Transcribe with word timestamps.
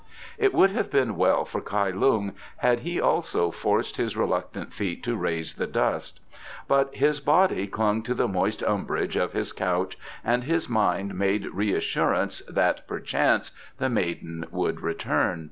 It 0.39 0.51
would 0.55 0.71
have 0.71 0.89
been 0.89 1.15
well 1.15 1.45
for 1.45 1.61
Kai 1.61 1.91
Lung 1.91 2.33
had 2.57 2.79
he 2.79 2.99
also 2.99 3.51
forced 3.51 3.97
his 3.97 4.17
reluctant 4.17 4.73
feet 4.73 5.03
to 5.03 5.15
raise 5.15 5.53
the 5.53 5.67
dust, 5.67 6.19
but 6.67 6.95
his 6.95 7.19
body 7.19 7.67
clung 7.67 8.01
to 8.01 8.15
the 8.15 8.27
moist 8.27 8.63
umbrage 8.63 9.15
of 9.15 9.33
his 9.33 9.53
couch, 9.53 9.99
and 10.23 10.45
his 10.45 10.67
mind 10.67 11.13
made 11.13 11.45
reassurance 11.53 12.39
that 12.49 12.87
perchance 12.87 13.51
the 13.77 13.89
maiden 13.89 14.43
would 14.49 14.79
return. 14.81 15.39